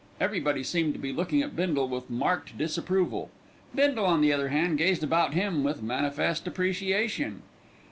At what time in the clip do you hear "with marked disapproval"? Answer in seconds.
1.87-3.29